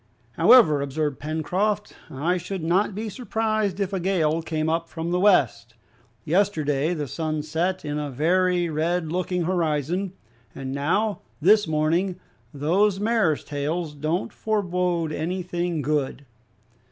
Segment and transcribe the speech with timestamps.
[0.31, 5.19] "However," observed Pencroft, "I should not be surprised if a gale came up from the
[5.19, 5.75] west.
[6.25, 10.13] Yesterday the sun set in a very red looking horizon,
[10.55, 12.19] and now, this morning,
[12.51, 16.25] those mares tails don't forbode anything good."